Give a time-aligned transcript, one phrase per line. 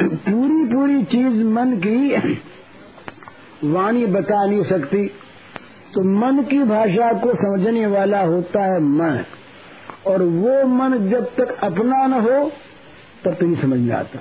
[0.00, 2.16] पूरी पूरी चीज़ मन की
[3.64, 5.06] वाणी बता नहीं सकती।
[5.94, 9.24] तो मन की भाषा को समझने वाला होता है मन।
[10.06, 12.52] और वो मन जब तक अपना न हो,
[13.24, 14.18] तब तक नहीं समझ में आता।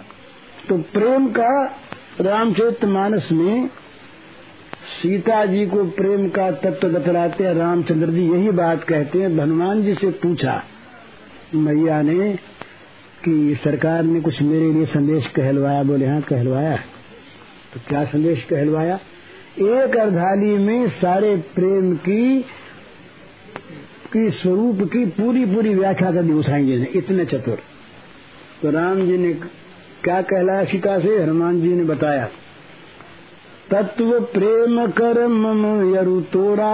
[0.70, 1.66] तो प्रेम का
[2.22, 3.68] रामचरित मानस में
[5.02, 9.84] सीता जी को प्रेम का तत्व बतलाते हैं। रामचंद्र जी यही बात कहते हैं। हनुमान
[9.84, 10.64] जी से पूछा,
[11.56, 12.40] मैया ने
[13.24, 16.76] कि सरकार ने कुछ मेरे लिए संदेश कहलवाया, बोले हाँ कहलवाया।
[17.74, 18.96] तो क्या संदेश कहलवाया?
[19.60, 22.46] एक अर्धाली में सारे प्रेम की
[24.14, 27.60] की स्वरूप की पूरी पूरी व्याख्या कर दी गोसाई जी ने, इतने चतुर।
[28.62, 29.34] तो राम जी ने
[30.04, 31.22] क्या कहलाया सीता से?
[31.24, 32.26] हनुमान जी ने बताया,
[33.72, 35.20] तत्व प्रेम कर
[35.96, 36.74] यरु तोरा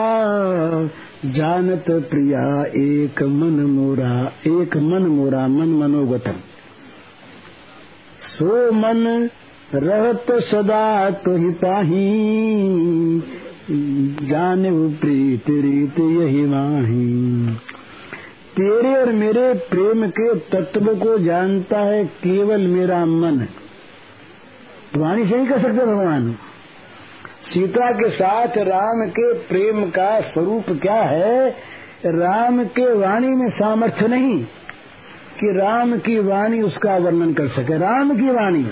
[1.26, 6.32] जानत प्रिया, एक मन मोरा, एक मन मोरा, मन मनोगतम।
[8.28, 9.30] सो मन
[9.76, 12.08] रहत सदा तो ही पाही,
[14.28, 17.48] जाने प्रीत रीत यही माही।
[18.58, 23.48] तेरे और मेरे प्रेम के तत्व को जानता है केवल मेरा मन।
[24.98, 26.36] वाणी से ही कर सकते भगवान?
[27.48, 31.50] सीता के साथ राम के प्रेम का स्वरूप क्या है?
[32.06, 34.38] राम के वाणी में सामर्थ्य नहीं
[35.40, 38.64] कि राम की वाणी उसका वर्णन कर सके। राम की वाणी।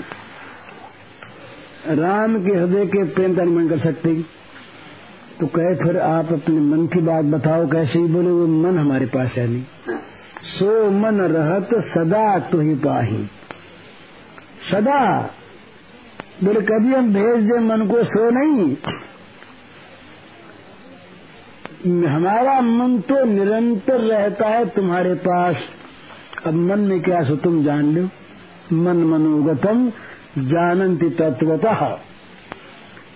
[1.94, 4.14] राम के हृदय के प्रेम का अनुमान कर सकते
[5.40, 9.06] तो कहे फिर आप अपने मन की बात बताओ, कैसे ही बोले, वो मन हमारे
[9.06, 9.64] पास है नहीं।
[10.50, 13.24] सो मन रहत सदा तो ही पाही।
[14.70, 15.02] सदा
[16.44, 18.76] बोले, कभी हम भेज दे, मन को सो नहीं।
[22.06, 25.56] हमारा मन तो निरंतर रहता है तुम्हारे पास।
[26.46, 28.04] अब मन में क्या सो तुम जान लो।
[28.74, 29.88] मन मनोगतम
[30.46, 31.86] जानंती तत्वतः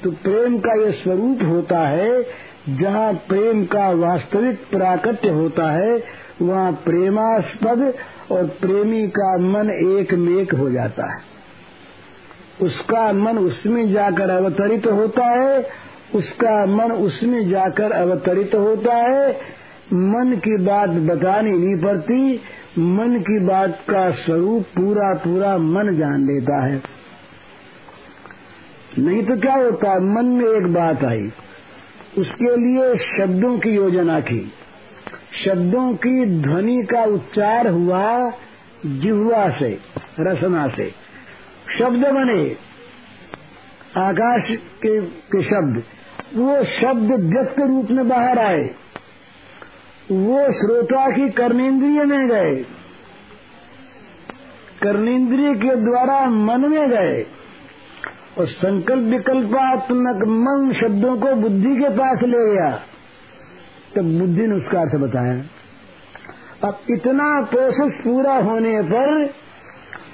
[0.04, 2.22] तो प्रेम का ये स्वरूप होता है,
[2.70, 6.02] जहाँ प्रेम का वास्तविक प्राकट्य होता है,
[6.42, 7.82] वहाँ प्रेमास्पद
[8.32, 11.29] और प्रेमी का मन एक में एक हो जाता है।
[12.62, 15.66] उसका मन उसमें जाकर अवतरित होता है,
[16.14, 19.30] उसका मन उसमें जाकर अवतरित होता है।
[19.92, 22.40] मन की बात बतानी नहीं पड़ती,
[22.78, 26.82] मन की बात का स्वरूप पूरा पूरा मन जान लेता है।
[28.98, 31.26] नहीं तो क्या होता, मन में एक बात आई,
[32.18, 34.52] उसके लिए शब्दों की योजना की।
[35.44, 38.30] शब्दों की ध्वनि का उच्चार हुआ
[38.86, 39.78] जिह्वा से,
[40.20, 41.09] रसना से।
[41.78, 42.56] शब्द बने।
[44.00, 45.82] आकाश के, के शब्द।
[46.34, 48.70] वो शब्द व्यक्त रूप में बाहर आए।
[50.12, 52.64] वो श्रोता की कर्णेन्द्रिय में गए।
[54.82, 57.26] कर्णेन्द्रिय के द्वारा मन में गए।
[58.38, 62.80] और संकल्प विकल्पात्मक मन शब्दों को बुद्धि के पास ले गया।
[63.96, 65.42] तब बुद्धि ने उसका अर्थ बताया।
[66.68, 69.34] अब इतना प्रोसेस पूरा होने पर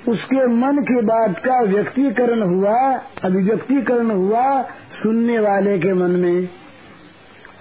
[0.09, 2.75] उसके मन की बात का व्यक्तिकरण हुआ
[3.25, 4.63] अभिव्यक्तिकरण हुआ
[4.95, 6.49] सुनने वाले के मन में।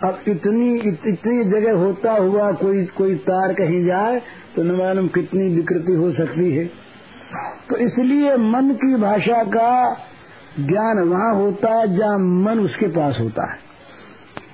[0.04, 4.20] अब इतनी इत, इतनी जगह होता हुआ कोई कोई तार कहीं जाए
[4.56, 6.66] तो न मालूम कितनी विकृति हो सकती है।
[7.70, 9.72] तो इसलिए मन की भाषा का
[10.60, 13.58] ज्ञान वहाँ होता है जहाँ मन उसके पास होता है।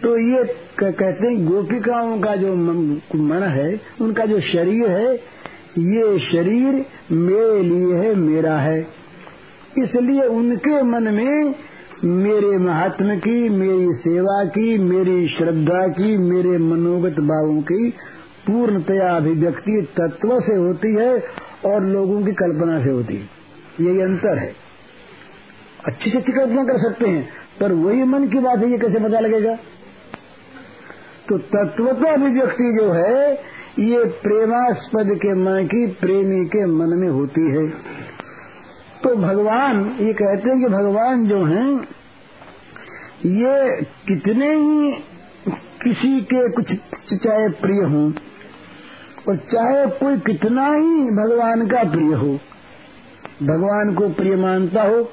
[0.04, 0.44] तो ये
[0.80, 3.70] कहते हैं गोपिकाओं का जो मन है
[4.02, 5.16] उनका जो शरीर है
[5.78, 8.80] ये शरीर मेरे लिए है, मेरा है।
[9.78, 11.56] इसलिए उनके मन में
[12.04, 17.90] मेरे महात्म की, मेरी सेवा की, मेरी श्रद्धा की, मेरे मनोगत भावों की
[18.48, 21.24] पूर्णतया अभिव्यक्ति तत्व से होती है
[21.66, 23.30] और लोगों की कल्पना से होती है।
[23.82, 24.54] यही अंतर है।
[25.86, 27.30] अच्छी से अच्छी कल्पना कर सकते हैं,
[27.60, 29.56] पर वही मन की बात है, ये कैसे पता लगेगा?
[31.30, 37.42] तो तत्वता अभिव्यक्ति जो है ये प्रेमास्पद के मन की प्रेमी के मन में होती
[37.52, 37.68] है।
[39.04, 41.70] तो भगवान, ये कहते हैं कि भगवान जो हैं,
[43.38, 44.92] ये कितने ही
[45.84, 46.74] किसी के कुछ
[47.16, 48.06] चाहे प्रिय हों,
[49.28, 52.38] और चाहे कोई कितना ही भगवान का प्रिय हो,
[53.44, 55.04] भगवान को प्रिय मानता हो,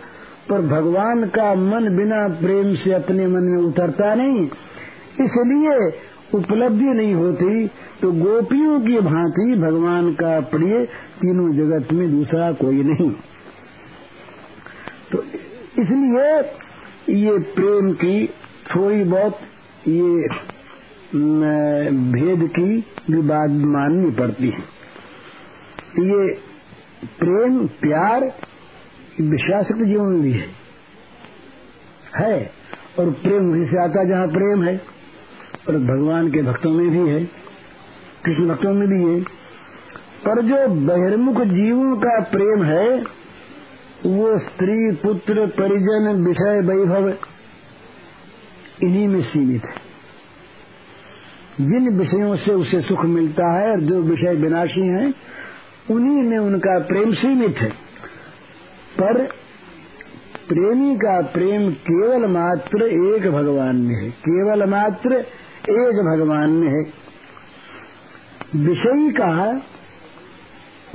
[0.49, 4.47] पर भगवान का मन बिना प्रेम से अपने मन में उतरता नहीं,
[5.21, 5.77] इसलिए
[6.35, 7.71] उपलब्धि नहीं होती
[8.03, 10.85] तो गोपियों की भांति भगवान का प्रिय
[11.21, 13.11] तीनों जगत में दूसरा कोई नहीं।
[15.13, 15.23] तो
[15.83, 16.29] इसलिए
[17.19, 18.27] ये प्रेम की,
[18.71, 19.39] थोड़ी बहुत
[19.89, 20.29] ये
[22.13, 24.61] भेद की भी बात माननी पड़ती है।
[26.05, 26.35] ये
[27.19, 28.25] प्रेम, प्यार
[29.21, 30.49] विषयाशक्त जीवन भी है।
[32.17, 32.51] है,
[32.99, 34.77] और प्रेम उसी से आता जहाँ प्रेम है,
[35.69, 37.48] और भगवान के भक्तों में भी है।
[38.25, 39.21] कृष्ण भक्तों में भी है।
[40.25, 43.05] पर जो बहिर्मुख जीवों का प्रेम है,
[44.07, 47.09] वो स्त्री पुत्र परिजन विषय वैभव
[48.83, 49.89] इन्हीं में सीमित है।
[51.61, 55.15] जिन विषयों से उसे सुख मिलता है और जो विषय विनाशी हैं,
[55.91, 57.71] उन्हीं में उनका प्रेम सीमित है।
[59.01, 59.27] पर
[60.49, 65.13] प्रेमी का प्रेम केवल मात्र एक भगवान में है। केवल मात्र
[65.71, 67.08] एक भगवान में है।
[68.57, 69.63] विषयी का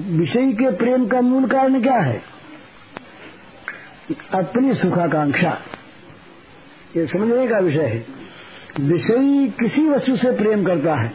[0.01, 2.21] विषयी के प्रेम का मूल कारण क्या है?
[4.33, 5.57] अपनी सुखाकांक्षा।
[6.97, 8.05] ये समझने का विषय है।
[8.79, 11.09] विषयी किसी वस्तु से प्रेम करता है।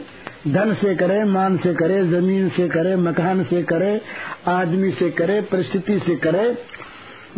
[0.47, 4.01] धन से करे मान से करे ज़मीन से करे मकान से करे
[4.47, 6.57] आदमी से करे परिस्थिति से करे।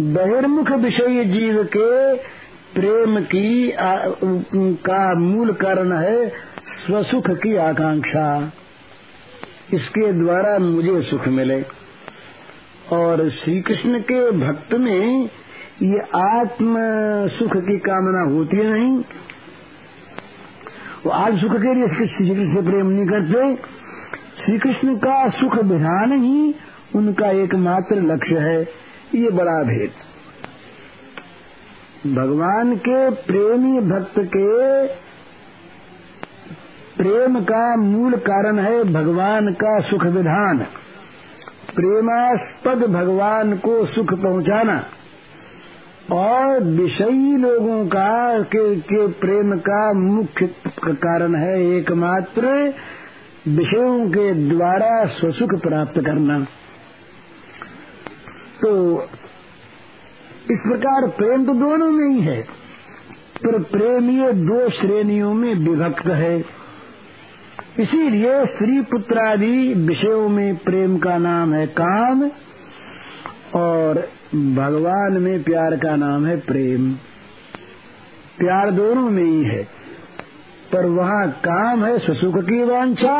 [0.01, 2.15] बहिर्मुख विषय जीव के
[2.79, 3.95] प्रेम की आ,
[4.65, 6.29] का मूल कारण है
[6.87, 8.51] स्वसुख की आकांक्षा।
[9.73, 11.61] इसके द्वारा मुझे सुख मिले।
[12.93, 15.29] और श्री कृष्ण के भक्त में
[15.81, 16.75] ये आत्म
[17.29, 19.03] सुख की कामना होती नहीं।
[21.05, 23.55] वो आज सुख के लिए श्री कृष्ण से प्रेम नहीं करते।
[24.45, 26.55] श्री कृष्ण का सुख विधान ही
[26.95, 28.61] उनका एकमात्र लक्ष्य है,
[29.15, 29.91] ये बड़ा भेद।
[32.15, 34.87] भगवान के प्रेमी भक्त के
[36.97, 40.59] प्रेम का मूल कारण है भगवान का सुख विधान।
[41.75, 44.83] प्रेमास्पद भगवान को सुख पहुंचाना।
[46.11, 50.47] और विषयी लोगों का के, के प्रेम का मुख्य
[50.89, 52.73] कारण है एकमात्र
[53.47, 56.39] विषयों के द्वारा स्वसुख प्राप्त करना।
[58.61, 59.01] तो
[60.51, 62.41] इस प्रकार प्रेम तो दोनों में ही है
[63.37, 66.60] पर प्रेम ये दो श्रेणियों में विभक्त है।
[67.79, 72.23] इसीलिए स्त्री पुत्र आदि विषयों में प्रेम का नाम है काम
[73.55, 73.99] और
[74.55, 76.91] भगवान में प्यार का नाम है प्रेम।
[78.37, 79.63] प्यार दोनों में ही है,
[80.73, 83.15] पर वहाँ काम है सुख की वांछा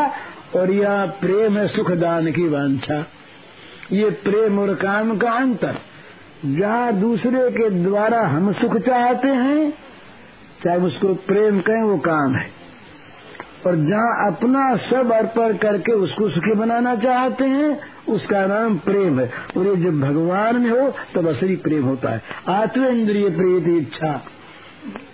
[0.56, 3.00] और यह प्रेम है सुख दान की वांछा।
[3.92, 5.78] ये प्रेम और काम का अंतर,
[6.46, 9.72] जहाँ दूसरे के द्वारा हम सुख चाहते हैं,
[10.64, 12.61] चाहे उसको प्रेम कहें वो काम है।
[13.66, 17.80] और जहाँ अपना सब अर्पण करके उसको सुखी बनाना चाहते हैं,
[18.10, 22.22] उसका नाम प्रेम है। और ये जब भगवान में हो, तब असली प्रेम होता है।
[22.48, 24.12] आत्म इंद्रिय प्रीति इच्छा।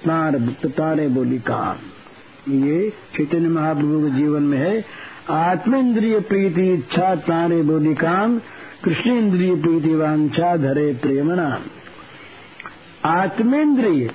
[0.06, 1.76] तार तारे बोली काम।
[2.54, 4.86] ये चैतन्य महाप्रभु के जीवन में है।
[5.30, 8.42] आत्म इंद्रिय प्रीति इच्छा, तारे बोली काम।
[8.84, 11.60] कृष्ण इंद्रिय प्रीति वांछा, धरे प्रेम नाम।
[13.06, 14.12] आत्मेंद्रिय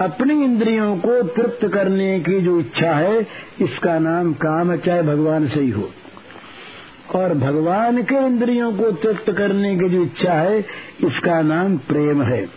[0.00, 3.20] अपनी इंद्रियों को तृप्त करने की जो इच्छा है,
[3.60, 5.90] इसका नाम काम है चाहे भगवान से ही हो।
[7.14, 10.58] और भगवान के इंद्रियों को तृप्त करने की जो इच्छा है,
[11.04, 12.48] इसका नाम प्रेम है।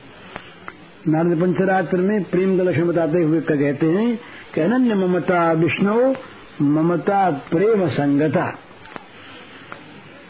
[1.07, 4.19] नारद पंचरात्र में प्रेम का लक्षण बताते हुए कहते हैं,
[4.55, 6.13] कि अनन्य ममता विष्णु,
[6.61, 8.59] ममता प्रेम संगता।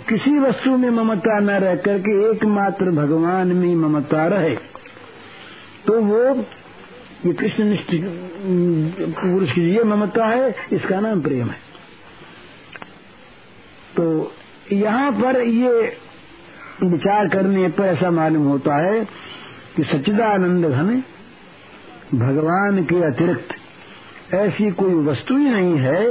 [0.10, 4.56] किसी वस्तु में ममता न रह करके एकमात्र भगवान में ममता रहे।
[5.88, 6.46] तो वो
[7.26, 7.90] ये कृष्ण निष्ठ
[9.16, 11.58] पुरुष की ये ममता है, इसका नाम प्रेम है।
[13.96, 14.32] तो
[14.72, 15.72] यहाँ पर ये
[16.84, 19.04] विचार करने पर ऐसा मालूम होता है
[19.76, 21.04] कि सच्चिदानंद घन
[22.16, 26.02] भगवान के अतिरिक्त ऐसी कोई वस्तु ही नहीं है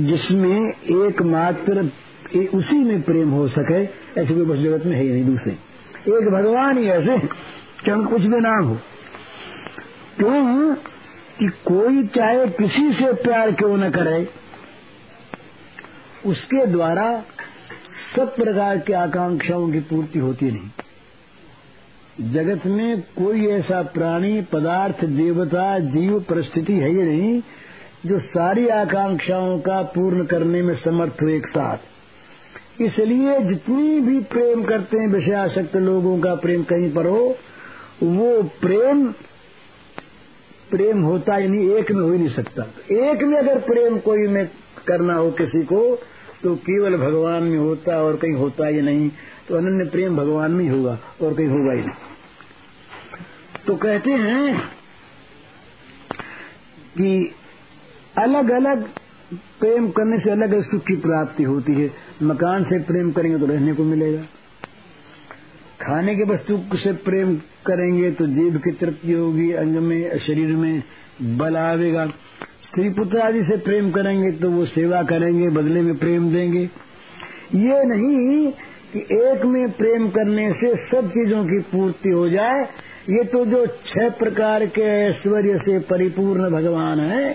[0.00, 0.58] जिसमें
[0.98, 1.90] एकमात्र
[2.50, 3.82] उसी में प्रेम हो सके,
[4.20, 5.52] ऐसी कोई वस्तु जगत में है ही नहीं दूसरे।
[6.10, 8.76] एक भगवान ही ऐसे कि कुछ भी नाम हो।
[10.18, 10.74] क्यों?
[11.38, 14.28] कि कोई चाहे किसी से प्यार क्यों न करे।
[16.26, 17.22] उसके द्वारा
[18.16, 20.70] सब प्रकार की आकांक्षाओं की पूर्ति होती नहीं।
[22.32, 27.42] जगत में कोई ऐसा प्राणी, पदार्थ, देवता, जीव, परिस्थिति है ही नहीं,
[28.06, 31.78] जो सारी आकांक्षाओं का पूर्ण करने में समर्थ हो एक साथ।
[32.82, 37.36] इसलिए जितनी भी प्रेम करते हैं विषयाशक्त लोगों का प्रेम कहीं पर हो,
[38.02, 39.14] वो प्रेम
[40.72, 42.62] प्रेम होता ही नहीं, एक में हो ही नहीं सकता।
[43.06, 44.46] एक में अगर प्रेम कोई में
[44.86, 45.80] करना हो किसी को
[46.42, 49.08] तो केवल भगवान में होता और कहीं होता ही नहीं
[49.48, 52.10] तो अनन्य प्रेम भगवान में होगा और कहीं होगा ही नहीं।
[53.66, 54.58] तो कहते हैं
[56.96, 57.34] कि
[58.18, 58.82] अलग अलग
[59.60, 61.90] प्रेम करने से अलग अलग सुख की प्राप्ति होती है।
[62.22, 64.22] मकान से प्रेम करेंगे तो रहने को मिलेगा।
[65.82, 67.34] खाने के वस्तु से प्रेम
[67.66, 70.82] करेंगे तो जीव की तृप्ति होगी, अंग में, शरीर में
[71.38, 76.32] बल आवेगा। स्त्री पुत्र आदि से प्रेम करेंगे तो वो सेवा करेंगे, बदले में प्रेम
[76.32, 76.62] देंगे।
[77.60, 78.52] ये नहीं
[78.92, 82.62] कि एक में प्रेम करने से सब चीज़ों की पूर्ति हो जाए,
[83.10, 87.30] ये तो जो छह प्रकार के ऐश्वर्य से परिपूर्ण भगवान है,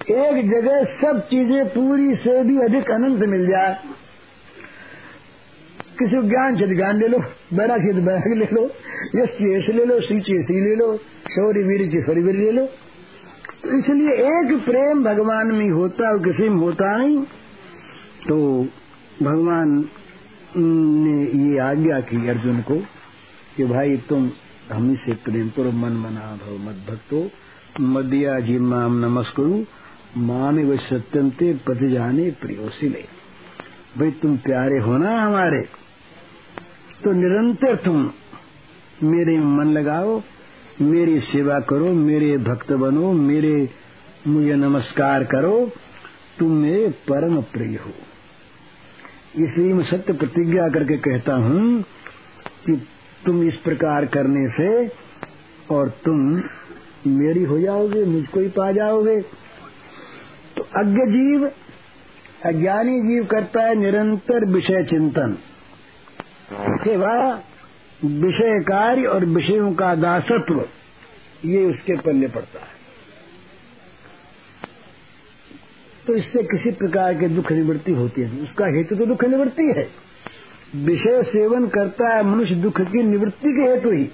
[0.00, 3.76] एक जगह सब चीज़ें पूरी से भी अधिक अनंत मिल जाए।
[6.00, 7.18] किसी को ज्ञान से ज्ञान ले लो
[7.54, 8.64] बैराग से बैराग ले लो
[9.16, 10.96] यश यश ले लो, श्री ची ले लो
[11.30, 12.66] शौर्य वीर ची शौर्य वीर ले लो।
[13.62, 17.22] तो इसलिए एक प्रेम भगवान में होता और किसी में होता नहीं।
[18.28, 18.36] तो
[19.22, 19.84] भगवान
[20.56, 22.76] ने ये आज्ञा की अर्जुन को
[23.56, 24.30] कि भाई तुम
[24.72, 27.30] हम से प्रेम करो, मन मना भव मत भक्तो।
[27.80, 29.64] मदिया जी, माम नमस्करू।
[30.16, 33.04] मामी सत्यंते पति जाने प्रियोसिले
[33.98, 35.60] भाई तुम प्यारे हो ना हमारे।
[37.04, 38.10] तो निरंतर तुम
[39.02, 40.22] मेरे मन लगाओ,
[40.80, 43.68] मेरी सेवा करो, मेरे भक्त बनो, मेरे
[44.26, 45.70] मुझे नमस्कार करो,
[46.38, 47.90] तुम मेरे परम प्रिय हो।
[49.36, 51.82] इसलिए मैं सत्य प्रतिज्ञा करके कहता हूँ
[52.66, 52.86] कि
[53.26, 54.88] तुम इस प्रकार करने से
[55.74, 56.42] और तुम
[57.06, 59.20] मेरी हो जाओगे, मुझको ही पा जाओगे।
[60.56, 61.50] तो अज्ञ जीव,
[62.46, 65.38] अज्ञानी जीव करता है निरंतर विषय चिंतन।
[66.52, 67.42] सेवा
[68.04, 70.64] विषय कार्य और विषयों का दासत्व,
[71.44, 72.80] ये उसके पल्ले पड़ता है।
[76.06, 79.88] तो इससे किसी प्रकार के दुख निवृत्ति होती है उसका हेतु तो दुख निवृत्ति है।
[80.84, 84.04] विषय सेवन करता है मनुष्य दुख की निवृत्ति के हेतु ही।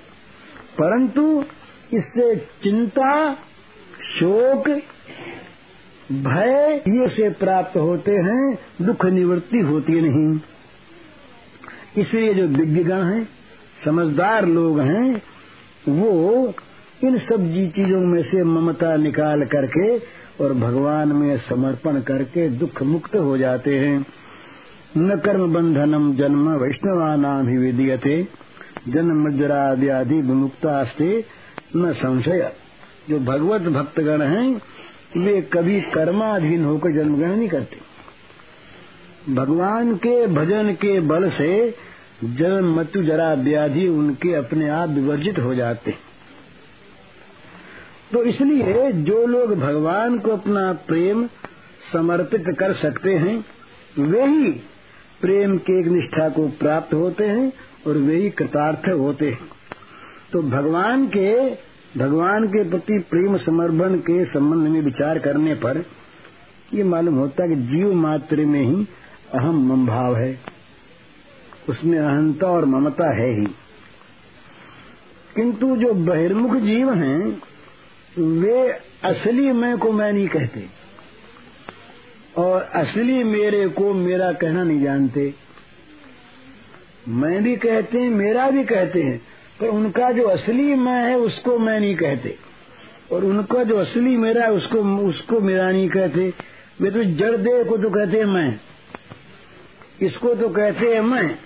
[0.78, 1.44] परंतु
[1.92, 3.34] इससे चिंता,
[4.02, 4.68] शोक,
[6.12, 10.40] भय, ये से प्राप्त होते हैं, दुख निवृत्ति होती नहीं।
[11.98, 13.28] इसलिए जो विज्ञगण हैं,
[13.84, 15.22] समझदार लोग हैं,
[15.88, 16.54] वो
[17.04, 17.36] इन सब
[17.68, 19.98] चीज़ों में से ममता निकाल करके
[20.44, 24.06] और भगवान में समर्पण करके दुख मुक्त हो जाते हैं।
[24.98, 28.28] न कर्म बंधनम जन्म वैष्णवा नाम ही विधीयते,
[28.88, 29.28] जन्म
[29.80, 31.24] व्याधि विमुक्तास्ते,
[31.76, 32.52] न संशय।
[33.08, 34.60] जो भगवत भक्तगण हैं,
[35.16, 37.95] वे कभी कर्माधीन होकर जन्म ग्रहण नहीं करते।
[39.28, 41.70] भगवान के भजन के बल से
[42.24, 45.94] जन्म मृत्यु जरा व्याधि उनके अपने आप विवर्जित हो जाते।
[48.12, 51.26] तो इसलिए जो लोग भगवान को अपना प्रेम
[51.92, 53.44] समर्पित कर सकते हैं,
[53.98, 54.50] वे ही
[55.20, 57.52] प्रेम के एक निष्ठा को प्राप्त होते हैं
[57.86, 59.48] और वे ही कृतार्थ होते हैं।
[60.32, 61.50] तो भगवान के
[61.98, 65.84] भगवान के प्रति प्रेम समर्पण के संबंध में विचार करने पर
[66.74, 68.86] ये मालूम होता है कि जीव मात्र में ही
[69.34, 70.40] अहम मम भाव है।
[71.68, 73.46] उसमें अहंता और ममता है ही।
[75.36, 77.42] किंतु जो बहिर्मुख जीव हैं,
[78.18, 78.70] वे
[79.04, 80.66] असली मैं को मैं नहीं कहते।
[82.38, 85.34] और असली मेरे को मेरा कहना नहीं जानते।
[87.08, 89.20] मैं भी कहते हैं मेरा भी कहते हैं,
[89.60, 92.36] पर उनका जो असली मैं है, उसको मैं नहीं कहते।
[93.12, 96.34] और उनका जो असली मेरा है, उसको उसको मेरा नहीं कहते।
[96.80, 98.60] वे तो जड़ देह को तो कहते हैं मैं।
[100.02, 101.38] इसको तो कहते हैं मैं,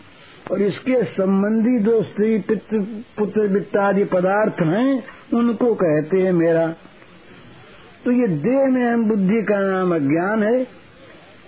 [0.50, 5.04] और इसके संबंधी जो स्त्री पित्र पुत्र वित्तादि पदार्थ हैं,
[5.34, 6.68] उनको कहते हैं मेरा।
[8.04, 10.66] तो ये देह में हम बुद्धि का नाम अज्ञान है,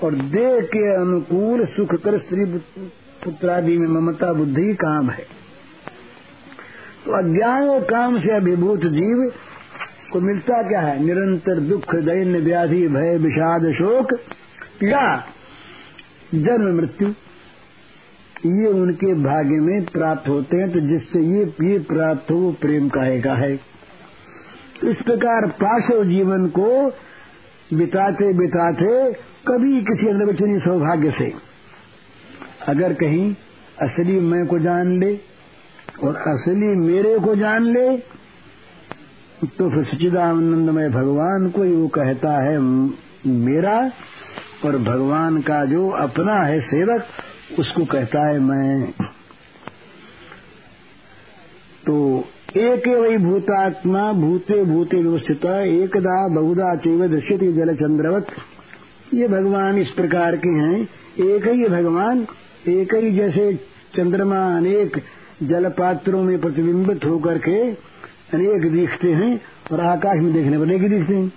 [0.04, 2.44] और देह के अनुकूल सुख कर स्त्री
[3.24, 5.26] पुत्रादि में ममता बुद्धि काम है।
[7.04, 9.32] तो अज्ञान और काम से अभिभूत जीव
[10.12, 11.04] को मिलता क्या है?
[11.04, 14.14] निरंतर दुख, दैन्य, व्याधि, भय, विषाद, शोक,
[14.80, 15.26] पीड़ा।
[16.34, 17.08] जन्म मृत्यु,
[18.48, 22.88] ये उनके भाग्य में प्राप्त होते हैं तो जिससे ये ये प्राप्त हो, वो प्रेम
[22.88, 26.68] कहेगा है। इस प्रकार पार्श्व जीवन को
[27.74, 29.12] बिताते बिताते
[29.48, 31.32] कभी किसी अन्य सौभाग्य से।
[32.68, 33.34] अगर कहीं
[33.82, 35.14] असली मैं को जान ले
[36.04, 37.86] और असली मेरे को जान ले
[39.48, 42.58] तो फिर सचिदानंदमय भगवान को ही वो कहता है,
[43.26, 43.78] मेरा
[44.64, 47.06] और भगवान का जो अपना है सेवक,
[47.58, 48.90] उसको कहता है, मैं
[51.86, 51.96] तो
[52.56, 58.26] एक वही भूतात्मा, भूते भूते व्यवस्थित, एकदा बहुधा चैव दृश्यति जल चंद्रवत
[59.14, 60.80] ये भगवान इस प्रकार के हैं।
[61.26, 62.26] एक ही भगवान,
[62.68, 63.54] एक ही जैसे
[63.96, 64.96] चंद्रमा अनेक
[65.42, 67.58] जल पात्रों में प्रतिबिंबित होकर के
[68.34, 69.34] अनेक दिखते हैं
[69.72, 71.32] और आकाश में देखने पर अनेक दिखते। हैं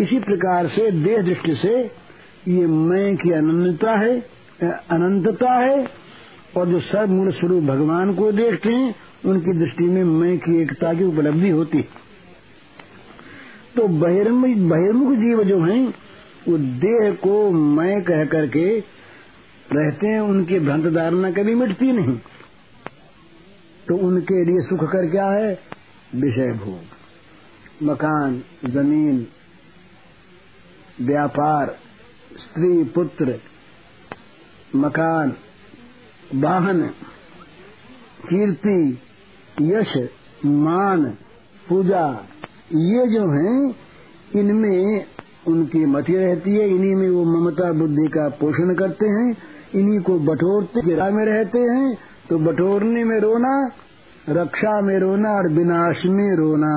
[0.00, 2.05] इसी प्रकार से देह दृष्टि से
[2.46, 4.18] ये मैं की अनंतता है
[4.90, 5.86] अनंतता है,
[6.56, 8.94] और जो सब मूल स्वरूप भगवान को देखते हैं,
[9.26, 11.82] उनकी दृष्टि में मैं की एकता की उपलब्धि होती
[13.76, 15.94] तो बहिर्मुख बहिर्मुख जीव जो हैं,
[16.48, 18.66] वो देह को मैं कह करके
[19.72, 22.16] रहते हैं, उनकी भ्रांत धारणा कभी मिटती नहीं।
[23.88, 25.50] तो उनके लिए सुख कर क्या है?
[26.14, 29.26] विषय भोग। मकान, ज़मीन,
[31.00, 31.76] व्यापार
[32.36, 33.38] स्त्री, पुत्र,
[34.76, 35.32] मकान,
[36.34, 36.82] वाहन,
[38.24, 38.98] कीर्ति,
[39.62, 39.96] यश,
[40.46, 41.04] मान,
[41.68, 42.06] पूजा,
[42.72, 43.74] ये जो हैं,
[44.34, 45.06] इनमें
[45.48, 49.36] उनकी मति रहती है, इन्हीं में वो ममता बुद्धि का पोषण करते हैं,
[49.74, 51.96] इन्हीं को बटोरते गिरा में रहते हैं
[52.28, 53.52] तो बटोरने में रोना,
[54.28, 56.72] रक्षा में रोना और विनाश में रोना,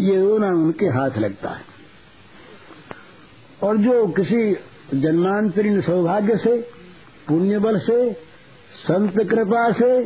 [0.00, 1.67] ये रोना उनके हाथ लगता है।
[3.62, 4.52] और जो किसी
[4.94, 6.60] जन्मांतरीन सौभाग्य से
[7.28, 8.12] पुण्य बल से,
[8.74, 10.04] संत कृपा से,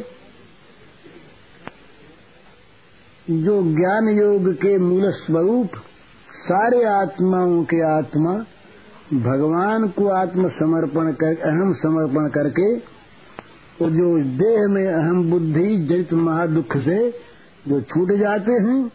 [3.30, 5.70] जो ज्ञान योग के मूल स्वरूप,
[6.30, 8.32] सारे आत्माओं के आत्मा,
[9.12, 12.76] भगवान को आत्म समर्पण कर, अहम समर्पण करके,
[13.84, 17.10] और जो देह में अहम बुद्धि, जनित महादुख से
[17.68, 18.92] जो छूट जाते हैं,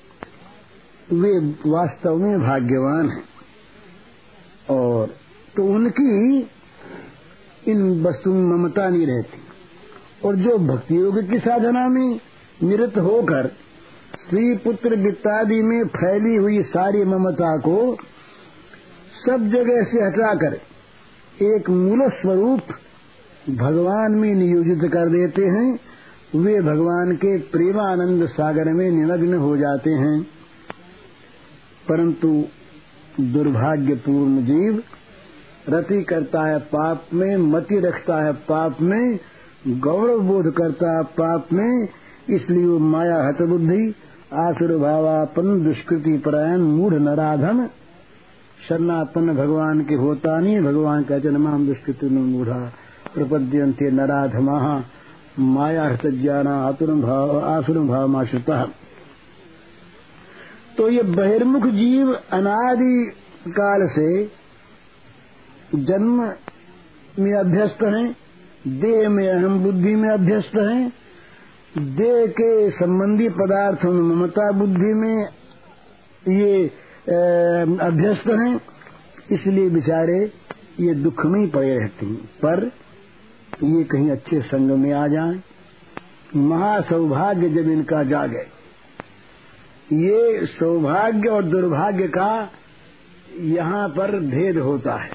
[1.13, 3.36] वे वास्तव में भाग्यवान हैं।
[4.69, 5.07] और
[5.55, 6.39] तो उनकी
[7.67, 9.37] इन वस्तु ममता नहीं रहती।
[10.25, 12.19] और जो भक्ति योग की साधना में
[12.63, 13.47] निरत होकर
[14.17, 17.97] स्त्री पुत्र वित्तादि में फैली हुई सारी ममता को
[19.25, 20.53] सब जगह से हटाकर
[21.43, 22.61] एक मूल स्वरूप
[23.49, 25.79] भगवान में नियोजित कर देते हैं,
[26.35, 30.23] वे भगवान के प्रेमानंद सागर में निमग्न हो जाते हैं।
[31.89, 32.43] परंतु
[33.19, 34.83] दुर्भाग्यपूर्ण जीव।
[35.69, 39.19] रति करता है पाप में, मति रखता है पाप में
[39.67, 41.87] गौरव बोध करता है पाप में,
[42.29, 43.95] इसलिए वो माया हत बुद्धि
[44.33, 47.69] आसुर भावापन दुष्कृति परायण, मूढ़ नराधन।
[48.69, 52.71] शरणापन भगवान के होता नहीं भगवान का जन्माम दुष्कृति में मूढ़ा।
[53.15, 54.83] प्रपद्यंते नराधमा।
[55.39, 58.67] माया हत ज्ञाना, आतुर भाव, आसुर भाव माश्रुता
[60.77, 62.95] तो ये बहिर्मुख जीव अनादि
[63.49, 64.09] काल से
[65.75, 66.19] जन्म
[67.19, 68.07] में अभ्यस्त हैं,
[68.75, 70.91] देह में अहम बुद्धि में अभ्यस्त हैं,
[71.95, 75.17] देह के संबंधी पदार्थों में ममता बुद्धि में
[76.31, 76.65] ये
[77.81, 78.59] अभ्यस्त हैं,
[79.31, 80.19] इसलिए बेचारे
[80.81, 82.63] ये दुख में ही पड़े रहते हैं। पर
[83.65, 85.41] ये कहीं अच्छे संग में आ जाएँ।
[86.37, 88.45] महासौभाग्य जब इनका जागे
[89.93, 92.51] ये सौभाग्य और दुर्भाग्य का
[93.39, 95.11] यहाँ पर भेद होता है।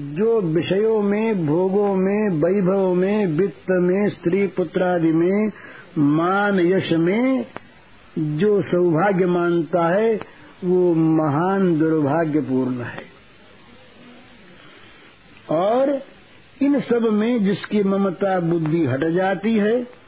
[0.00, 5.52] जो विषयों में, भोगों में, वैभव में, वित्त में, स्त्री पुत्र आदि में,
[5.98, 7.46] मान यश में
[8.18, 10.20] जो सौभाग्य मानता है,
[10.64, 13.04] वो महान दुर्भाग्यपूर्ण है।
[15.50, 16.02] और
[16.62, 19.99] इन सब में जिसकी ममता बुद्धि हट जाती है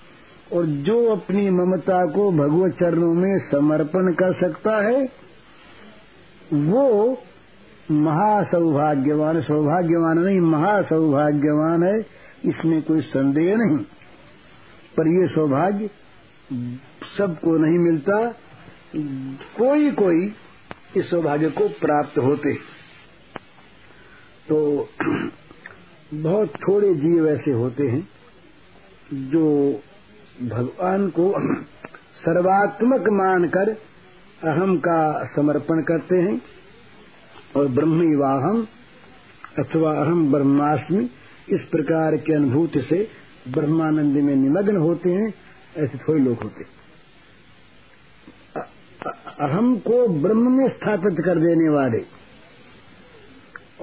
[0.53, 5.05] और जो अपनी ममता को भगवत चरणों में समर्पण कर सकता है,
[6.53, 7.23] वो
[7.91, 11.99] महासौभाग्यवान, सौभाग्यवान नहीं, महासौभाग्यवान है,
[12.45, 13.79] इसमें कोई संदेह नहीं।
[14.97, 15.91] पर ये सौभाग्य
[17.19, 18.17] सबको नहीं मिलता,
[19.59, 20.33] कोई कोई
[20.97, 22.55] इस सौभाग्य को प्राप्त होते
[24.49, 24.88] तो
[26.15, 28.09] बहुत थोड़े जीव ऐसे होते हैं,
[29.12, 29.83] जो
[30.42, 31.33] भगवान को
[32.20, 33.68] सर्वात्मक मानकर
[34.50, 36.42] अहम का समर्पण करते हैं
[37.57, 38.66] और ब्रह्म वाहम
[39.59, 41.05] अथवा अहम ब्रह्मास्मि
[41.48, 43.09] इस प्रकार के अनुभूति से
[43.48, 45.35] ब्रह्मानंद में निमग्न होते हैं,
[45.76, 46.64] ऐसे थोड़े लोग होते
[49.46, 52.05] अहम को ब्रह्म में स्थापित कर देने वाले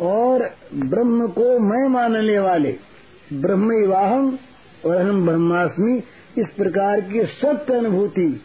[0.09, 2.77] और ब्रह्म को मैं मानने वाले
[3.33, 4.37] ब्रह्म वाहम
[4.85, 6.03] और अहम ब्रह्मास्मि
[6.37, 8.41] इस प्रकार की सत्य अनुभूति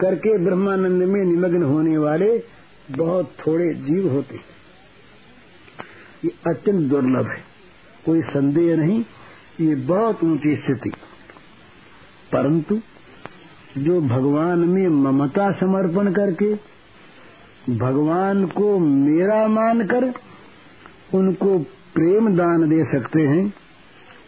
[0.00, 2.42] करके ब्रह्मानंद में निमग्न होने वाले
[2.90, 4.36] बहुत थोड़े जीव होते
[6.24, 7.44] ये अत्यंत दुर्लभ है।
[8.06, 9.04] कोई संदेह नहीं,
[9.60, 10.90] ये बहुत ऊँची स्थिति।
[12.32, 12.80] परंतु
[13.78, 16.54] जो भगवान में ममता समर्पण करके
[17.76, 20.12] भगवान को मेरा मानकर
[21.14, 21.58] उनको
[21.94, 23.52] प्रेम दान दे सकते हैं,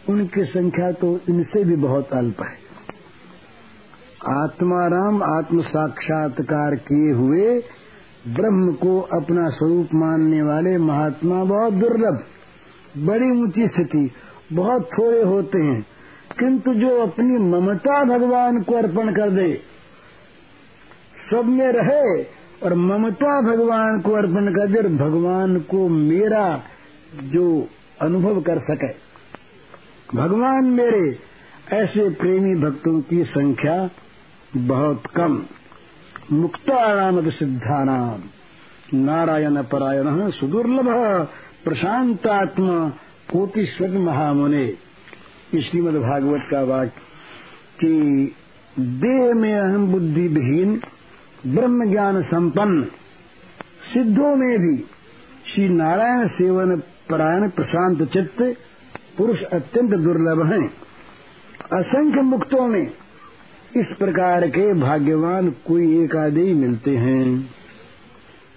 [0.09, 2.64] उनकी संख्या तो इनसे भी बहुत अल्प है।
[4.27, 7.59] आत्माराम आत्म साक्षात्कार किए हुए
[8.27, 12.23] ब्रह्म को अपना स्वरूप मानने वाले महात्मा बहुत दुर्लभ,
[13.05, 14.09] बड़ी ऊँची स्थिति,
[14.53, 15.81] बहुत थोड़े होते हैं,
[16.39, 19.53] किंतु जो अपनी ममता भगवान को अर्पण कर दे,
[21.31, 22.23] सब में रहे
[22.63, 26.47] और ममता भगवान को अर्पण कर दे भगवान को मेरा
[27.23, 27.45] जो
[28.01, 28.89] अनुभव कर सके।
[30.17, 31.05] भगवान मेरे,
[31.73, 33.77] ऐसे प्रेमी भक्तों की संख्या
[34.57, 35.45] बहुत कम।
[36.31, 38.19] मुक्तानाम सिद्धानाम
[38.97, 40.87] नारायण परायण सुदुर्लभ
[41.63, 42.89] प्रशांतात्मा
[43.31, 44.67] कोटिश्वर महामुने।
[45.61, 47.01] श्रीमद भागवत का वाक्य
[47.79, 48.35] कि
[48.79, 50.81] देह में अहम बुद्धि विहीन
[51.47, 52.83] ब्रह्म ज्ञान संपन्न,
[53.93, 54.77] सिद्धों में भी
[55.53, 56.75] श्री नारायण सेवन
[57.09, 58.57] परायण प्रशांत चित्त
[59.17, 60.67] पुरुष अत्यंत दुर्लभ हैं।
[61.73, 62.91] असंख्य मुक्तों में
[63.75, 67.49] इस प्रकार के भाग्यवान कोई एक आदि मिलते हैं।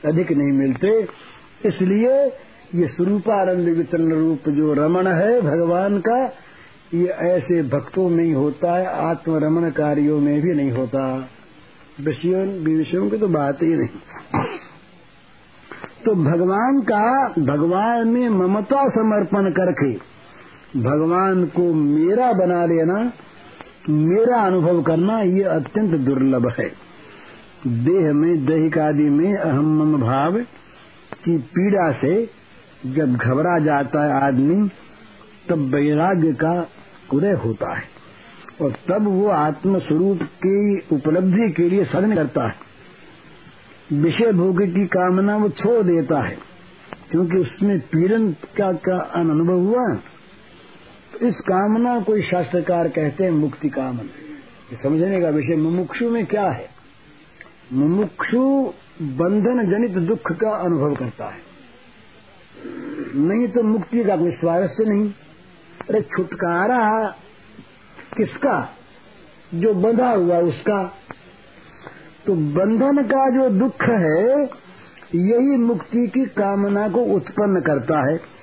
[0.05, 0.91] अधिक नहीं मिलते,
[1.69, 2.13] इसलिए
[2.75, 6.19] ये स्वरूपानंद वितरण रूप जो रमण है भगवान का,
[6.95, 11.29] ये ऐसे भक्तों में ही होता है आत्म रमण कार्यों में भी नहीं होता।
[12.01, 14.45] विषयों विषयों की तो बात ही नहीं।
[16.05, 19.93] तो भगवान का, भगवान में ममता समर्पण करके,
[20.81, 23.13] भगवान को मेरा बना लेना
[23.89, 26.69] मेरा अनुभव करना ये अत्यंत दुर्लभ है।
[27.67, 30.37] देह में दैहिक आदि में अहम मम भाव
[31.15, 32.15] की पीड़ा से
[32.87, 34.69] जब घबरा जाता है आदमी
[35.49, 36.53] तब वैराग्य का
[37.13, 37.85] उदय होता है
[38.63, 44.87] और तब वो आत्म स्वरूप की उपलब्धि के लिए साधन करता है। विषय भोग की
[44.87, 46.37] कामना वो छोड़ देता है
[47.11, 49.85] क्योंकि उसमें पीड़न का, का अनुभव हुआ।
[51.23, 54.03] इस कामना को शास्त्रकार कहते हैं मुक्ति कामना।
[54.83, 56.69] समझने का विषय, मुमुक्षु में क्या है?
[57.73, 61.39] मुमुक्षु बंधन जनित दुख का अनुभव करता है।
[63.15, 65.11] नहीं तो मुक्ति का कोई स्वारस्य नहीं।
[65.91, 67.15] अरे छुटकारा
[68.17, 68.75] किसका?
[69.55, 70.95] जो बंधा हुआ उसका।
[72.27, 74.43] तो बंधन का जो दुख है,
[75.15, 78.38] यही मुक्ति की कामना को उत्पन्न करता है।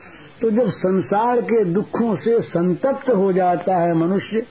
[0.45, 4.41] तो जब संसार के दुखों से संतप्त हो जाता है मनुष्य,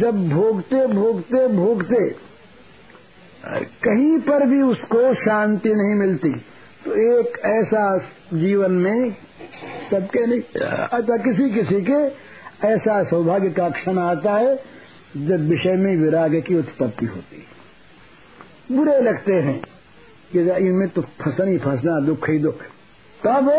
[0.00, 1.98] जब भोगते भोगते भोगते
[3.82, 6.30] कहीं पर भी उसको शांति नहीं मिलती।
[6.84, 7.82] तो एक ऐसा
[8.34, 9.10] जीवन में
[9.90, 11.98] सबके नहीं अच्छा किसी किसी के
[12.68, 14.54] ऐसा सौभाग्य का क्षण आता है,
[15.16, 19.60] जब विषय में विराग की उत्पत्ति होती है। बुरे लगते हैं
[20.32, 22.62] कि इनमें तो फंसना ही फंसना, दुख ही दुख।
[23.22, 23.50] तब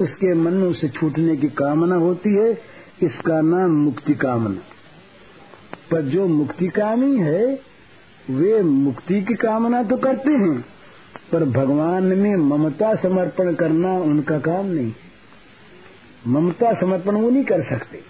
[0.00, 2.52] उसके मन में उसे छूटने की कामना होती है,
[3.02, 4.60] इसका नाम मुक्ति कामना।
[5.90, 7.60] पर जो मुक्ति कामी है,
[8.30, 10.64] वे मुक्ति की कामना तो करते हैं,
[11.32, 14.92] पर भगवान में ममता समर्पण करना उनका काम नहीं।
[16.28, 18.00] ममता समर्पण वो नहीं कर सकते।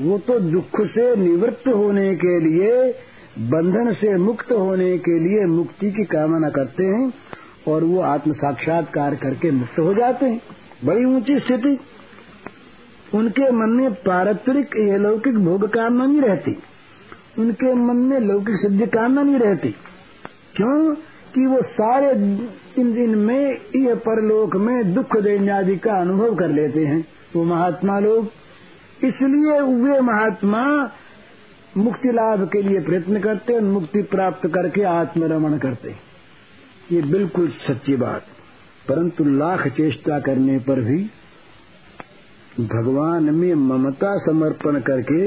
[0.00, 2.92] वो तो दुख से निवृत्त होने के लिए,
[3.38, 7.12] बंधन से मुक्त होने के लिए मुक्ति की कामना करते हैं,
[7.68, 10.40] और वो आत्म साक्षात्कार करके मुक्त हो जाते हैं।
[10.84, 11.78] बड़ी ऊँची स्थिति।
[13.14, 16.56] उनके मन में पारत्रिक लौकिक भोग कामना नहीं रहती।
[17.38, 19.68] उनके मन में लौकिक सिद्धि कामना नहीं रहती।
[20.56, 20.94] क्यों?
[21.34, 22.10] कि वो सारे
[22.78, 27.04] इन दिन में यह परलोक में दुख देने आदि का अनुभव कर लेते हैं।
[27.36, 28.24] वो महात्मा लोग।
[29.04, 30.90] इसलिए वे महात्मा
[31.76, 35.94] मुक्ति लाभ के लिए प्रयत्न करते और मुक्ति प्राप्त करके आत्मरमण करते
[36.92, 38.26] ये बिल्कुल सच्ची बात।
[38.88, 40.98] परंतु लाख चेष्टा करने पर भी
[42.60, 45.26] भगवान में ममता समर्पण करके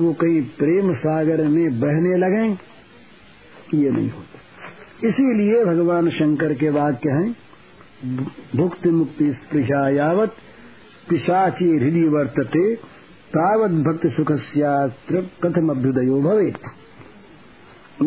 [0.00, 2.46] वो कहीं प्रेम सागर में बहने लगे,
[3.74, 7.30] ये नहीं होता। इसीलिए भगवान शंकर के वाक्य हैं,
[8.56, 10.36] भुक्ति मुक्ति स्पृशा यावत
[11.08, 12.74] पिशाची हृदय वर्तते,
[13.30, 14.32] तावत भक्ति सुख
[15.42, 16.50] कथम अभ्युदयो भवे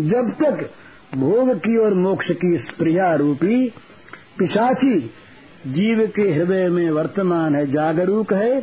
[0.04, 0.70] जब तक
[1.16, 3.58] भोग की और मोक्ष की स्प्रिया रूपी
[4.40, 5.00] पिशाची
[5.68, 8.62] जीव के हृदय में वर्तमान है, जागरूक है,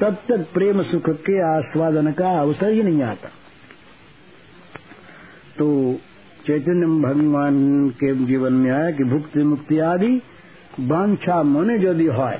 [0.00, 3.28] तब तक प्रेम सुख के आस्वादन का अवसर ही नहीं आता।
[5.58, 5.68] तो
[6.46, 7.56] चैतन्य भगवान
[7.90, 10.20] के जीवन में आया कि भुक्ति मुक्ति आदि
[10.80, 12.36] बांछा मने यदि है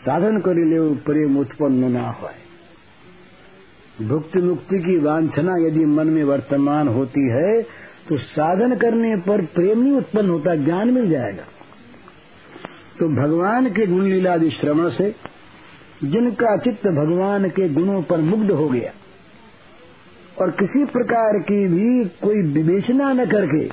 [0.00, 2.30] साधन कर ले प्रेम उत्पन्न न हो
[4.08, 7.62] भुक्ति मुक्ति की वांछना यदि मन में वर्तमान होती है
[8.08, 11.44] तो साधन करने पर प्रेम नहीं उत्पन्न होता, ज्ञान मिल जाएगा।
[13.00, 15.14] तो भगवान के गुण लीलादि श्रवण से
[16.04, 18.90] जिनका चित्त भगवान के गुणों पर मुग्ध हो गया
[20.40, 23.64] और किसी प्रकार की भी कोई विवेचना न करके,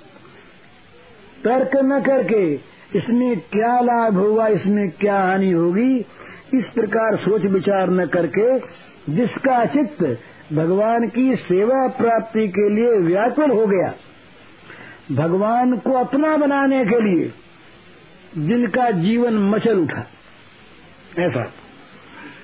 [1.44, 2.54] तर्क न करके,
[2.98, 5.98] इसमें क्या लाभ होगा इसमें क्या हानि होगी,
[6.54, 8.60] इस प्रकार सोच विचार न करके,
[9.13, 10.04] जिसका चित्त
[10.54, 13.94] भगवान की सेवा प्राप्ति के लिए व्याकुल हो गया,
[15.12, 17.32] भगवान को अपना बनाने के लिए
[18.38, 20.08] जिनका जीवन मचल उठा।
[21.19, 21.54] ऐसा।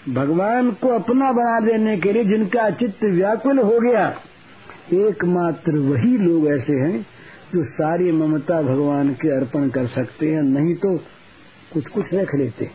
[0.09, 4.07] भगवान को अपना बना देने के लिए जिनका चित्त व्याकुल हो गया
[4.93, 7.07] एकमात्र वही लोग ऐसे हैं
[7.53, 10.97] जो सारी ममता भगवान के अर्पण कर सकते हैं नहीं तो
[11.73, 12.69] कुछ कुछ रख लेते।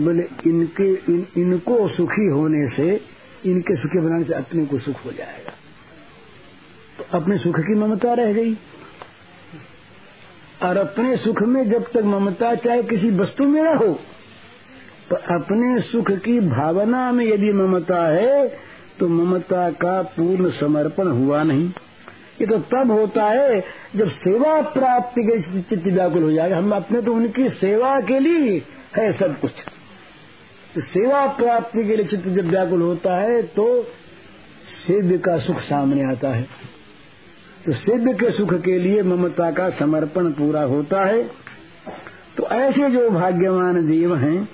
[0.00, 3.00] बोले इनके इन, इनको सुखी होने से
[3.50, 5.52] इनके सुखी बनाने से अपने को सुख हो जाएगा।
[6.98, 8.54] तो अपने सुख की ममता रह गई।
[10.62, 13.92] और अपने सुख में जब तक ममता चाहे किसी वस्तु में न हो
[15.10, 18.46] तो अपने सुख की भावना में यदि ममता है
[18.98, 21.68] तो ममता का पूर्ण समर्पण हुआ नहीं।
[22.40, 23.60] ये तो तब होता है
[23.96, 28.58] जब सेवा प्राप्ति के चित्त व्याकुल हो जाएगा। हम अपने तो उनकी सेवा के लिए
[28.96, 29.50] है सब कुछ।
[30.74, 33.66] तो सेवा प्राप्ति के लिए चित्त जब व्याकुल होता है तो
[34.78, 36.46] सिद्ध का सुख सामने आता है।
[37.68, 41.22] तो सिद्ध के सुख के लिए ममता का समर्पण पूरा होता है।
[42.36, 44.48] तो ऐसे जो भाग्यवान जीव हैं,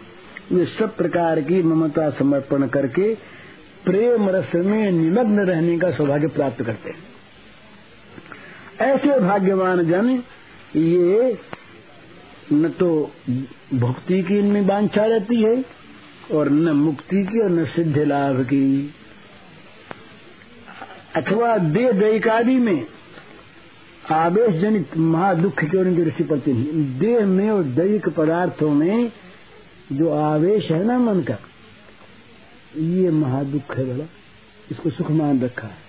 [0.52, 3.14] वे सब प्रकार की ममता समर्पण करके
[3.84, 7.02] प्रेम रस में निमग्न रहने का सौभाग्य प्राप्त करते हैं।
[8.88, 10.22] ऐसे भाग्यवान जन,
[10.76, 11.38] ये
[12.52, 13.10] न तो
[13.74, 15.64] भक्ति की इनमें वांछा रहती है
[16.32, 18.94] और न मुक्ति की और न सिद्ध लाभ की।
[21.16, 22.93] अथवा देह दैकादि में
[24.12, 29.12] आवेश जनित महादुख की पड़ती नहीं देह में और दैहिक पदार्थों में
[29.92, 31.36] जो आवेश है ना मन का,
[32.76, 34.04] ये महादुख है बड़ा।
[34.70, 35.84] इसको सुख मान रखा है।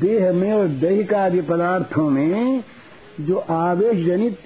[0.00, 2.64] देह में और दैहिक आदि पदार्थों में
[3.20, 4.38] जो आवेश जनित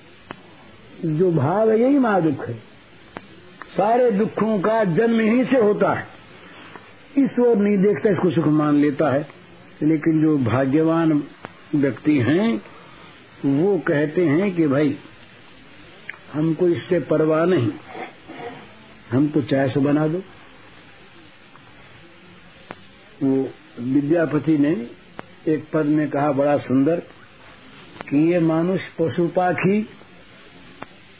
[1.07, 2.55] जो भाव है, यही महादुख है।
[3.77, 6.07] सारे दुखों का जन्म यहीं से होता है।
[7.19, 9.29] इस ओर नहीं देखता, इसको सुख मान लेता है।
[9.83, 11.25] लेकिन जो भाग्यवान
[11.75, 12.63] व्यक्ति हैं,
[13.45, 14.97] वो कहते हैं कि भाई,
[16.33, 17.73] हमको इससे परवाह नहीं।
[19.11, 20.19] हमको चाय से बना दो।
[23.23, 23.49] वो
[23.81, 24.87] विद्यापति ने
[25.49, 27.03] एक पद में कहा, बड़ा सुंदर,
[28.09, 29.89] कि ये मानुष पशु पाखी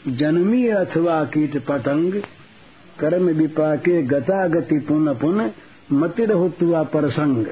[0.07, 2.13] जन्मी अथवा कीट पतंग,
[2.99, 5.51] कर्म विपाके गता गति पुन पुन
[5.91, 7.47] मतिर होतुआ परसंग।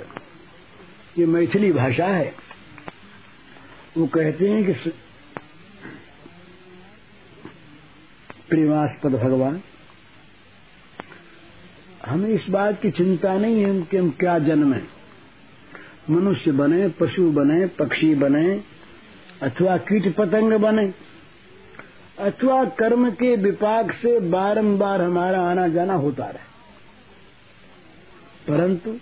[1.17, 2.50] ये मैथिली भाषा है।
[3.97, 4.89] वो कहते हैं कि
[8.49, 9.61] प्रेमास्पद भगवान,
[12.05, 14.87] हमें इस बात की चिंता नहीं है कि हम क्या जन्म है।
[16.09, 18.63] मनुष्य बने, पशु बने, पक्षी बने,
[19.43, 20.93] अथवा कीट पतंग बने,
[22.19, 26.51] अथवा कर्म के विपाक से बारंबार हमारा आना जाना होता रहे।
[28.47, 28.97] परंतु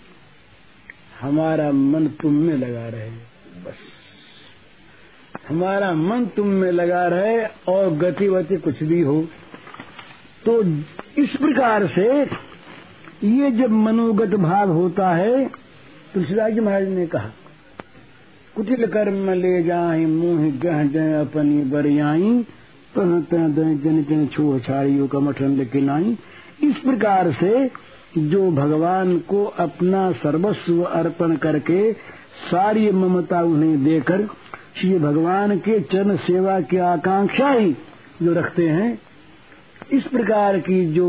[1.22, 3.10] हमारा मन तुम में लगा रहे,
[3.62, 3.99] बस।
[5.50, 9.22] हमारा मन तुम में लगा रहे और गतिवति कुछ भी हो।
[10.46, 10.62] तो
[11.22, 12.08] इस प्रकार से
[13.28, 15.46] ये जब मनोगत भाव होता है,
[16.14, 17.32] तुलसीदास जी महाराज ने कहा,
[18.56, 22.34] कुटिल कर्म ले जाए, मुँह गह जय अपनी बरियाई
[22.96, 26.18] तन तन जन जन छो छाड़ियों का मठन लेके लाई
[26.64, 27.70] इस प्रकार से
[28.30, 31.92] जो भगवान को अपना सर्वस्व अर्पण करके
[32.46, 34.28] सारी ममता उन्हें देकर
[34.80, 37.72] श्री भगवान के चरण सेवा की आकांक्षा ही
[38.22, 39.00] जो रखते हैं,
[39.94, 41.08] इस प्रकार की जो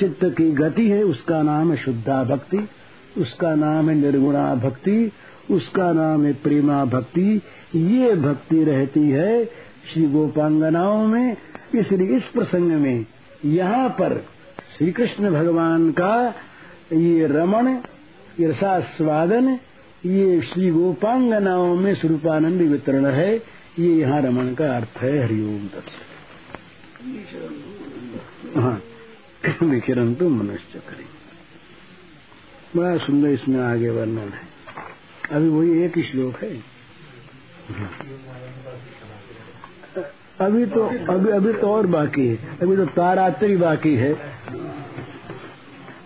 [0.00, 2.68] चित्त की गति है, उसका नाम है शुद्धा भक्ति,
[3.18, 5.12] उसका नाम है निर्गुणा भक्ति,
[5.50, 7.42] उसका नाम है प्रेमा भक्ति,
[7.74, 9.44] ये भक्ति रहती है
[9.92, 11.36] श्री गोपांगनाओं में।
[11.74, 13.06] इसलिए इस प्रसंग में
[13.44, 14.16] यहाँ पर
[14.78, 16.34] श्री कृष्ण भगवान का
[16.92, 17.68] ये रमण,
[18.40, 19.58] ये रसास्वादन
[20.06, 23.36] ये श्री गोपांगनाओं में स्वरूपानंद वितरण है,
[23.78, 26.02] ये यहाँ रमण का अर्थ है हरिओम दर्शन
[28.60, 28.82] हाँ
[29.62, 31.06] विकिरण तो मनुष्य करें।
[32.76, 34.42] बड़ा सुंदर इसमें आगे वर्णन है।
[35.30, 36.52] अभी वही एक श्लोक है।
[40.40, 44.12] अभी तो अभी अभी तो और बाकी है। अभी तो तारात्रि बाकी है।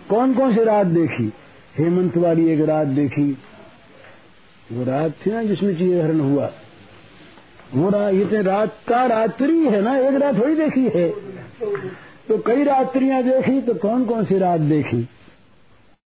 [0.08, 1.32] कौन कौन सी रात देखी?
[1.78, 3.38] हेमंत वाली एक रात देखी।
[4.72, 6.50] वो रात थी ना जिसमें चीज़ हरण हुआ।
[7.74, 11.08] वो रात ये तो रात का रात्रि है ना, एक रात थोड़ी देखी है।
[12.28, 15.08] तो कई रात्रियाँ देखी तो कौन कौन सी रात देखी?